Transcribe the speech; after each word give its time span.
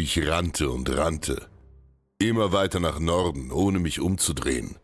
Ich 0.00 0.24
rannte 0.28 0.70
und 0.70 0.96
rannte. 0.96 1.48
Immer 2.20 2.52
weiter 2.52 2.78
nach 2.78 3.00
Norden, 3.00 3.50
ohne 3.50 3.80
mich 3.80 3.98
umzudrehen. 3.98 4.76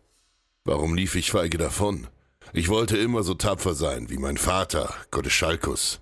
Warum 0.64 0.96
lief 0.96 1.14
ich 1.14 1.30
feige 1.30 1.56
davon? 1.56 2.08
Ich 2.52 2.68
wollte 2.68 2.96
immer 2.96 3.22
so 3.22 3.34
tapfer 3.34 3.76
sein 3.76 4.10
wie 4.10 4.16
mein 4.16 4.38
Vater, 4.38 4.92
Godeschalkus. 5.12 6.00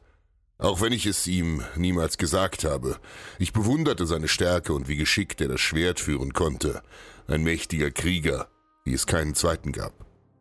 Auch 0.57 0.81
wenn 0.81 0.95
ich 0.95 1.05
es 1.05 1.27
ihm 1.27 1.63
niemals 1.77 2.17
gesagt 2.17 2.65
habe. 2.65 2.99
Ich 3.39 3.53
bewunderte 3.53 4.07
seine 4.07 4.29
Stärke 4.29 4.73
und 4.73 4.89
wie 4.89 4.97
geschickt 4.97 5.43
er 5.43 5.49
das 5.49 5.61
Schwert 5.61 6.01
führen 6.01 6.33
konnte. 6.33 6.83
Ein 7.27 7.43
mächtiger 7.43 7.91
Krieger, 7.91 8.49
wie 8.87 8.95
es 8.95 9.07
keinen 9.07 9.35
zweiten 9.35 9.73
gab. 9.73 9.93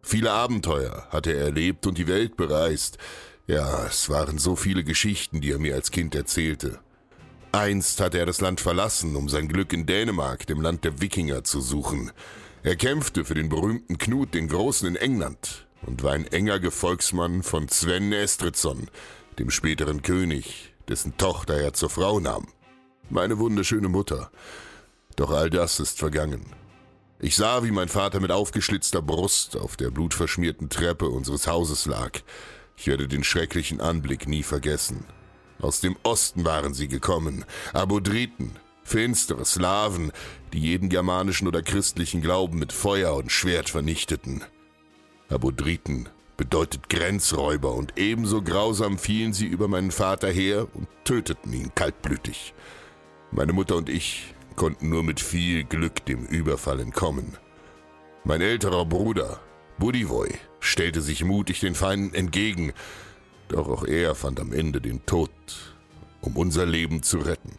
Viele 0.02 0.32
Abenteuer 0.32 1.10
hatte 1.10 1.34
er 1.34 1.44
erlebt 1.44 1.88
und 1.88 1.98
die 1.98 2.08
Welt 2.08 2.38
bereist. 2.38 3.00
Ja, 3.48 3.86
es 3.86 4.08
waren 4.10 4.38
so 4.38 4.56
viele 4.56 4.86
Geschichten, 4.86 5.42
die 5.42 5.52
er 5.52 5.60
mir 5.60 5.76
als 5.76 5.92
Kind 5.92 6.16
erzählte. 6.16 6.80
Einst 7.54 8.00
hatte 8.00 8.18
er 8.18 8.26
das 8.26 8.40
Land 8.40 8.62
verlassen, 8.62 9.16
um 9.18 9.28
sein 9.28 9.50
Glück 9.50 9.74
in 9.74 9.86
Dänemark, 9.86 10.48
dem 10.48 10.62
Land 10.62 10.86
der 10.86 11.02
Wikinger, 11.02 11.44
zu 11.44 11.60
suchen. 11.60 12.12
Er 12.64 12.78
kämpfte 12.78 13.26
für 13.26 13.34
den 13.34 13.50
berühmten 13.50 13.98
Knut 13.98 14.34
den 14.34 14.48
Großen 14.48 14.88
in 14.88 14.96
England 14.96 15.68
und 15.82 16.02
war 16.02 16.14
ein 16.14 16.28
enger 16.28 16.60
Gefolgsmann 16.60 17.44
von 17.44 17.68
Sven 17.68 18.14
Estridsson, 18.14 18.88
dem 19.38 19.50
späteren 19.50 20.02
König, 20.02 20.74
dessen 20.88 21.18
Tochter 21.18 21.56
er 21.56 21.74
zur 21.74 21.90
Frau 21.90 22.22
nahm. 22.22 22.48
Meine 23.10 23.38
wunderschöne 23.38 23.90
Mutter. 23.90 24.32
Doch 25.18 25.32
all 25.32 25.50
das 25.50 25.82
ist 25.82 26.00
vergangen. 26.00 26.46
Ich 27.20 27.36
sah, 27.36 27.64
wie 27.64 27.72
mein 27.72 27.90
Vater 27.90 28.22
mit 28.22 28.32
aufgeschlitzter 28.32 29.02
Brust 29.02 29.58
auf 29.58 29.76
der 29.76 29.92
blutverschmierten 29.92 30.70
Treppe 30.70 31.10
unseres 31.10 31.48
Hauses 31.48 31.86
lag. 31.86 32.20
Ich 32.78 32.88
werde 32.88 33.10
den 33.10 33.26
schrecklichen 33.26 33.82
Anblick 33.82 34.28
nie 34.28 34.44
vergessen. 34.44 35.06
Aus 35.62 35.80
dem 35.80 35.96
Osten 36.04 36.44
waren 36.44 36.74
sie 36.74 36.88
gekommen, 36.88 37.46
Abodriten, 37.74 38.56
finstere 38.84 39.46
Slawen, 39.46 40.12
die 40.54 40.60
jeden 40.60 40.90
germanischen 40.90 41.48
oder 41.48 41.62
christlichen 41.62 42.22
Glauben 42.22 42.58
mit 42.58 42.74
Feuer 42.74 43.16
und 43.16 43.32
Schwert 43.32 43.70
vernichteten. 43.70 44.44
Abodriten 45.30 46.10
bedeutet 46.36 46.90
Grenzräuber 46.90 47.74
und 47.76 47.98
ebenso 47.98 48.42
grausam 48.42 48.98
fielen 48.98 49.34
sie 49.34 49.46
über 49.46 49.68
meinen 49.68 49.92
Vater 49.92 50.30
her 50.30 50.68
und 50.74 50.88
töteten 51.04 51.54
ihn 51.54 51.72
kaltblütig. 51.76 52.56
Meine 53.32 53.54
Mutter 53.54 53.76
und 53.76 53.88
ich 53.88 54.34
konnten 54.56 54.90
nur 54.90 55.04
mit 55.04 55.20
viel 55.20 55.64
Glück 55.64 56.04
dem 56.06 56.26
Überfall 56.26 56.80
entkommen. 56.80 57.38
Mein 58.24 58.42
älterer 58.42 58.86
Bruder, 58.86 59.40
Budivoy, 59.78 60.32
stellte 60.60 61.02
sich 61.02 61.24
mutig 61.24 61.60
den 61.60 61.76
Feinden 61.76 62.14
entgegen, 62.14 62.74
doch 63.52 63.68
auch 63.68 63.84
er 63.84 64.16
fand 64.16 64.40
am 64.40 64.54
Ende 64.54 64.82
den 64.82 65.06
Tod, 65.06 65.32
um 66.22 66.38
unser 66.38 66.66
Leben 66.66 67.04
zu 67.04 67.18
retten. 67.20 67.58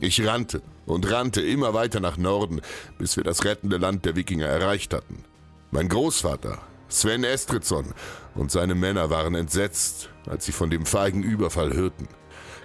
Ich 0.00 0.26
rannte 0.26 0.62
und 0.86 1.10
rannte 1.10 1.40
immer 1.40 1.72
weiter 1.74 2.00
nach 2.00 2.16
Norden, 2.16 2.60
bis 2.98 3.16
wir 3.16 3.24
das 3.24 3.44
rettende 3.44 3.76
Land 3.78 4.04
der 4.04 4.16
Wikinger 4.16 4.46
erreicht 4.46 4.92
hatten. 4.92 5.24
Mein 5.70 5.88
Großvater, 5.88 6.58
Sven 6.88 7.24
Estridsson 7.24 7.94
und 8.34 8.50
seine 8.50 8.74
Männer 8.74 9.10
waren 9.10 9.34
entsetzt, 9.34 10.10
als 10.26 10.44
sie 10.44 10.52
von 10.52 10.70
dem 10.70 10.86
feigen 10.86 11.22
Überfall 11.22 11.72
hörten. 11.72 12.08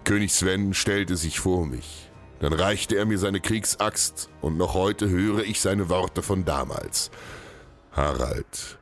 König 0.04 0.34
Sven 0.34 0.74
stellte 0.74 1.18
sich 1.18 1.40
vor 1.40 1.66
mich. 1.66 2.10
Dann 2.40 2.54
reichte 2.54 2.96
er 2.96 3.06
mir 3.06 3.18
seine 3.18 3.42
Kriegsaxt 3.42 4.30
und 4.42 4.58
noch 4.58 4.74
heute 4.74 5.10
höre 5.10 5.44
ich 5.44 5.60
seine 5.62 5.90
Worte 5.90 6.22
von 6.22 6.46
damals. 6.46 7.12
Harald, 7.92 8.80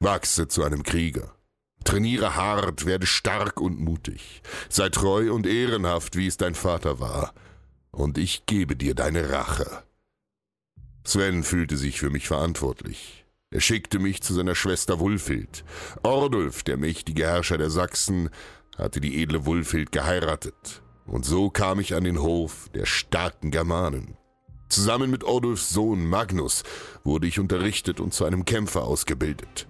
wachse 0.00 0.48
zu 0.48 0.64
einem 0.64 0.82
Krieger. 0.82 1.37
Trainiere 1.88 2.36
hart, 2.36 2.84
werde 2.84 3.06
stark 3.06 3.62
und 3.62 3.80
mutig. 3.80 4.42
Sei 4.68 4.90
treu 4.90 5.32
und 5.32 5.46
ehrenhaft, 5.46 6.16
wie 6.16 6.26
es 6.26 6.36
dein 6.36 6.54
Vater 6.54 7.00
war. 7.00 7.32
Und 7.92 8.18
ich 8.18 8.44
gebe 8.44 8.76
dir 8.76 8.94
deine 8.94 9.30
Rache. 9.30 9.84
Sven 11.02 11.42
fühlte 11.42 11.78
sich 11.78 11.98
für 11.98 12.10
mich 12.10 12.28
verantwortlich. 12.28 13.24
Er 13.50 13.62
schickte 13.62 13.98
mich 14.00 14.20
zu 14.20 14.34
seiner 14.34 14.54
Schwester 14.54 15.00
Wulfild. 15.00 15.64
Ordulf, 16.02 16.62
der 16.62 16.76
mächtige 16.76 17.24
Herrscher 17.24 17.56
der 17.56 17.70
Sachsen, 17.70 18.28
hatte 18.76 19.00
die 19.00 19.22
edle 19.22 19.46
Wulfild 19.46 19.90
geheiratet. 19.90 20.82
Und 21.06 21.24
so 21.24 21.48
kam 21.48 21.80
ich 21.80 21.94
an 21.94 22.04
den 22.04 22.20
Hof 22.20 22.68
der 22.74 22.84
starken 22.84 23.50
Germanen. 23.50 24.18
Zusammen 24.68 25.10
mit 25.10 25.24
Ordulfs 25.24 25.70
Sohn 25.70 26.06
Magnus 26.06 26.64
wurde 27.02 27.26
ich 27.26 27.40
unterrichtet 27.40 27.98
und 27.98 28.12
zu 28.12 28.26
einem 28.26 28.44
Kämpfer 28.44 28.82
ausgebildet. 28.82 29.66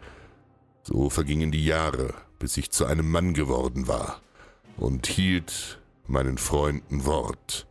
So 0.91 1.11
vergingen 1.11 1.51
die 1.53 1.67
Jahre, 1.67 2.15
bis 2.39 2.57
ich 2.57 2.71
zu 2.71 2.87
einem 2.87 3.11
Mann 3.11 3.35
geworden 3.35 3.89
war 3.89 4.23
und 4.79 5.07
hielt 5.07 5.79
meinen 6.07 6.39
Freunden 6.39 7.05
Wort. 7.05 7.67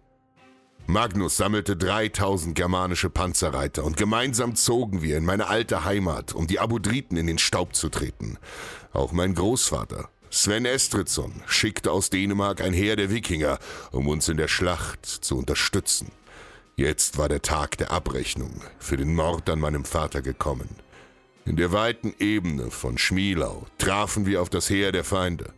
Magnus 0.85 1.35
sammelte 1.35 1.75
3000 1.75 2.53
germanische 2.53 3.09
Panzerreiter 3.09 3.83
und 3.83 3.97
gemeinsam 3.97 4.55
zogen 4.55 5.01
wir 5.01 5.17
in 5.17 5.25
meine 5.25 5.47
alte 5.47 5.83
Heimat, 5.83 6.35
um 6.35 6.45
die 6.45 6.59
Abodriten 6.59 7.17
in 7.17 7.25
den 7.25 7.39
Staub 7.39 7.73
zu 7.73 7.89
treten. 7.89 8.37
Auch 8.93 9.13
mein 9.13 9.33
Großvater, 9.33 10.09
Sven 10.29 10.65
Estridsson, 10.65 11.41
schickte 11.47 11.91
aus 11.91 12.11
Dänemark 12.11 12.61
ein 12.61 12.73
Heer 12.73 12.97
der 12.97 13.09
Wikinger, 13.09 13.57
um 13.91 14.07
uns 14.07 14.29
in 14.29 14.37
der 14.37 14.47
Schlacht 14.47 15.07
zu 15.07 15.39
unterstützen. 15.39 16.11
Jetzt 16.75 17.17
war 17.17 17.29
der 17.29 17.41
Tag 17.41 17.79
der 17.79 17.89
Abrechnung 17.89 18.61
für 18.77 18.95
den 18.95 19.15
Mord 19.15 19.49
an 19.49 19.59
meinem 19.59 19.85
Vater 19.85 20.21
gekommen. 20.21 20.69
In 21.47 21.55
der 21.55 21.71
weiten 21.71 22.13
Ebene 22.19 22.69
von 22.71 22.97
Schmielau 22.97 23.65
trafen 23.77 24.25
wir 24.25 24.41
auf 24.41 24.49
das 24.49 24.69
Heer 24.69 24.91
der 24.91 25.05
Feinde. 25.05 25.53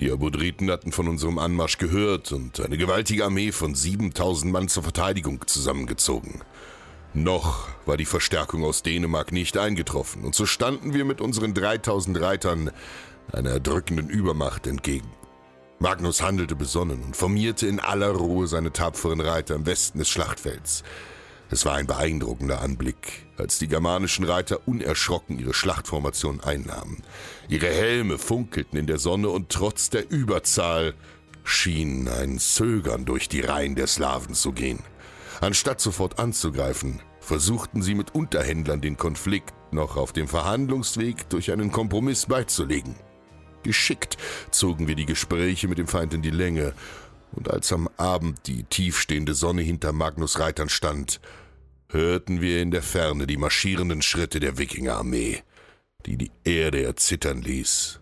Die 0.00 0.10
Abodriten 0.10 0.68
hatten 0.68 0.90
von 0.90 1.06
unserem 1.06 1.38
Anmarsch 1.38 1.78
gehört 1.78 2.32
und 2.32 2.58
eine 2.58 2.76
gewaltige 2.76 3.24
Armee 3.24 3.52
von 3.52 3.72
7000 3.72 4.52
Mann 4.52 4.66
zur 4.66 4.82
Verteidigung 4.82 5.46
zusammengezogen. 5.46 6.40
Noch 7.14 7.68
war 7.86 7.96
die 7.96 8.04
Verstärkung 8.04 8.64
aus 8.64 8.82
Dänemark 8.82 9.30
nicht 9.30 9.56
eingetroffen 9.56 10.24
und 10.24 10.34
so 10.34 10.44
standen 10.44 10.92
wir 10.92 11.04
mit 11.04 11.20
unseren 11.20 11.54
3000 11.54 12.20
Reitern 12.20 12.72
einer 13.32 13.50
erdrückenden 13.50 14.08
Übermacht 14.10 14.66
entgegen. 14.66 15.08
Magnus 15.78 16.20
handelte 16.20 16.56
besonnen 16.56 17.00
und 17.04 17.16
formierte 17.16 17.68
in 17.68 17.78
aller 17.78 18.10
Ruhe 18.10 18.48
seine 18.48 18.72
tapferen 18.72 19.20
Reiter 19.20 19.54
im 19.54 19.66
Westen 19.66 20.00
des 20.00 20.08
Schlachtfelds. 20.08 20.82
Es 21.50 21.64
war 21.64 21.74
ein 21.74 21.86
beeindruckender 21.86 22.60
Anblick, 22.60 23.26
als 23.38 23.58
die 23.58 23.68
germanischen 23.68 24.24
Reiter 24.24 24.68
unerschrocken 24.68 25.38
ihre 25.38 25.54
Schlachtformation 25.54 26.40
einnahmen. 26.40 27.02
Ihre 27.48 27.68
Helme 27.68 28.18
funkelten 28.18 28.78
in 28.78 28.86
der 28.86 28.98
Sonne 28.98 29.30
und 29.30 29.48
trotz 29.48 29.88
der 29.88 30.10
Überzahl 30.10 30.94
schien 31.44 32.06
ein 32.08 32.38
Zögern 32.38 33.06
durch 33.06 33.30
die 33.30 33.40
Reihen 33.40 33.74
der 33.74 33.86
Slawen 33.86 34.34
zu 34.34 34.52
gehen. 34.52 34.80
Anstatt 35.40 35.80
sofort 35.80 36.18
anzugreifen, 36.18 37.00
versuchten 37.20 37.80
sie 37.80 37.94
mit 37.94 38.14
Unterhändlern 38.14 38.82
den 38.82 38.98
Konflikt 38.98 39.54
noch 39.72 39.96
auf 39.96 40.12
dem 40.12 40.28
Verhandlungsweg 40.28 41.30
durch 41.30 41.50
einen 41.50 41.72
Kompromiss 41.72 42.26
beizulegen. 42.26 42.94
Geschickt 43.62 44.18
zogen 44.50 44.86
wir 44.86 44.94
die 44.94 45.06
Gespräche 45.06 45.68
mit 45.68 45.78
dem 45.78 45.88
Feind 45.88 46.12
in 46.12 46.22
die 46.22 46.30
Länge, 46.30 46.74
und 47.32 47.50
als 47.50 47.72
am 47.72 47.88
Abend 47.96 48.46
die 48.46 48.64
tiefstehende 48.64 49.34
Sonne 49.34 49.62
hinter 49.62 49.92
Magnus 49.92 50.38
Reitern 50.38 50.68
stand, 50.68 51.20
hörten 51.88 52.40
wir 52.40 52.60
in 52.60 52.70
der 52.70 52.82
Ferne 52.82 53.26
die 53.26 53.36
marschierenden 53.36 54.02
Schritte 54.02 54.40
der 54.40 54.58
Wikingerarmee, 54.58 55.42
die 56.06 56.16
die 56.16 56.30
Erde 56.44 56.82
erzittern 56.82 57.42
ließ. 57.42 58.00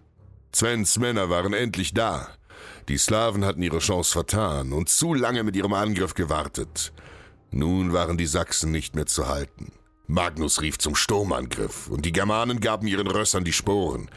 Svens 0.55 0.99
Männer 0.99 1.28
waren 1.28 1.52
endlich 1.52 1.94
da. 1.94 2.28
Die 2.88 2.99
Slawen 2.99 3.44
hatten 3.44 3.62
ihre 3.62 3.78
Chance 3.78 4.12
vertan 4.12 4.73
und 4.73 4.88
zu 4.88 5.12
lange 5.12 5.43
mit 5.43 5.56
ihrem 5.56 5.73
Angriff 5.73 6.14
gewartet. 6.14 6.93
Nun 7.50 7.93
waren 7.93 8.17
die 8.17 8.26
Sachsen 8.26 8.70
nicht 8.70 8.94
mehr 8.94 9.06
zu 9.06 9.28
halten. 9.28 9.73
Magnus 10.06 10.62
rief 10.62 10.78
zum 10.78 10.94
Sturmangriff, 10.94 11.88
und 11.88 12.05
die 12.05 12.12
Germanen 12.12 12.61
gaben 12.61 12.87
ihren 12.87 13.08
Rössern 13.08 13.44
die 13.44 13.52
Sporen. 13.52 14.08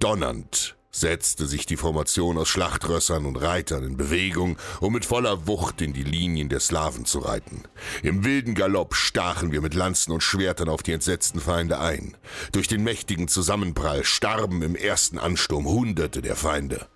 Donnernd 0.00 0.74
setzte 0.94 1.46
sich 1.46 1.66
die 1.66 1.76
Formation 1.76 2.38
aus 2.38 2.48
Schlachtrössern 2.48 3.26
und 3.26 3.36
Reitern 3.36 3.82
in 3.82 3.96
Bewegung, 3.96 4.56
um 4.80 4.92
mit 4.92 5.04
voller 5.04 5.48
Wucht 5.48 5.82
in 5.82 5.92
die 5.92 6.04
Linien 6.04 6.48
der 6.48 6.60
Slawen 6.60 7.04
zu 7.04 7.18
reiten. 7.18 7.64
Im 8.02 8.24
wilden 8.24 8.54
Galopp 8.54 8.94
stachen 8.94 9.50
wir 9.50 9.60
mit 9.60 9.74
Lanzen 9.74 10.12
und 10.12 10.22
Schwertern 10.22 10.68
auf 10.68 10.84
die 10.84 10.92
entsetzten 10.92 11.40
Feinde 11.40 11.80
ein. 11.80 12.16
Durch 12.52 12.68
den 12.68 12.84
mächtigen 12.84 13.26
Zusammenprall 13.26 14.04
starben 14.04 14.62
im 14.62 14.76
ersten 14.76 15.18
Ansturm 15.18 15.66
Hunderte 15.66 16.22
der 16.22 16.36
Feinde. 16.36 16.86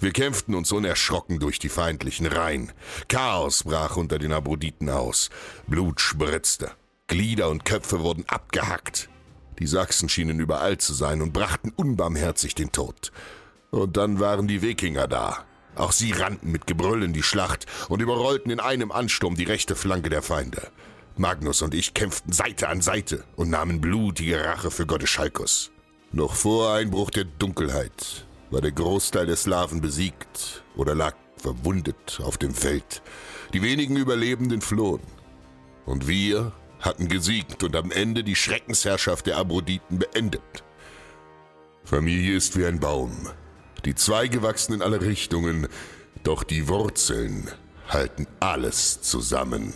Wir 0.00 0.12
kämpften 0.12 0.54
uns 0.54 0.72
unerschrocken 0.72 1.38
durch 1.38 1.58
die 1.58 1.68
feindlichen 1.68 2.26
Reihen. 2.26 2.72
Chaos 3.08 3.64
brach 3.64 3.96
unter 3.96 4.18
den 4.18 4.32
Abroditen 4.32 4.88
aus. 4.88 5.28
Blut 5.66 6.00
spritzte. 6.00 6.72
Glieder 7.06 7.50
und 7.50 7.66
Köpfe 7.66 8.00
wurden 8.00 8.24
abgehackt. 8.28 9.10
Die 9.58 9.66
Sachsen 9.66 10.08
schienen 10.08 10.40
überall 10.40 10.78
zu 10.78 10.94
sein 10.94 11.20
und 11.20 11.32
brachten 11.32 11.70
unbarmherzig 11.76 12.54
den 12.54 12.72
Tod. 12.72 13.12
Und 13.72 13.96
dann 13.96 14.20
waren 14.20 14.46
die 14.46 14.60
Wikinger 14.60 15.08
da. 15.08 15.44
Auch 15.76 15.92
sie 15.92 16.12
rannten 16.12 16.52
mit 16.52 16.66
Gebrüll 16.66 17.02
in 17.02 17.14
die 17.14 17.22
Schlacht 17.22 17.64
und 17.88 18.02
überrollten 18.02 18.52
in 18.52 18.60
einem 18.60 18.92
Ansturm 18.92 19.34
die 19.34 19.44
rechte 19.44 19.74
Flanke 19.74 20.10
der 20.10 20.20
Feinde. 20.20 20.68
Magnus 21.16 21.62
und 21.62 21.74
ich 21.74 21.94
kämpften 21.94 22.32
Seite 22.34 22.68
an 22.68 22.82
Seite 22.82 23.24
und 23.34 23.48
nahmen 23.48 23.80
blutige 23.80 24.44
Rache 24.44 24.70
für 24.70 24.84
Gottes 24.84 25.08
Schalkus. 25.08 25.70
Noch 26.12 26.34
vor 26.34 26.74
Einbruch 26.74 27.08
der 27.08 27.24
Dunkelheit 27.24 28.26
war 28.50 28.60
der 28.60 28.72
Großteil 28.72 29.24
der 29.24 29.36
Slawen 29.36 29.80
besiegt 29.80 30.62
oder 30.76 30.94
lag 30.94 31.14
verwundet 31.38 32.20
auf 32.22 32.36
dem 32.36 32.54
Feld. 32.54 33.00
Die 33.54 33.62
wenigen 33.62 33.96
Überlebenden 33.96 34.60
flohen. 34.60 35.00
Und 35.86 36.06
wir 36.06 36.52
hatten 36.78 37.08
gesiegt 37.08 37.64
und 37.64 37.74
am 37.74 37.90
Ende 37.90 38.22
die 38.22 38.36
Schreckensherrschaft 38.36 39.26
der 39.26 39.38
Abroditen 39.38 39.98
beendet. 39.98 40.62
Familie 41.84 42.36
ist 42.36 42.58
wie 42.58 42.66
ein 42.66 42.78
Baum. 42.78 43.30
Die 43.84 43.94
Zweige 43.94 44.42
wachsen 44.42 44.74
in 44.74 44.82
alle 44.82 45.00
Richtungen, 45.00 45.66
doch 46.22 46.44
die 46.44 46.68
Wurzeln 46.68 47.50
halten 47.88 48.26
alles 48.38 49.02
zusammen. 49.02 49.74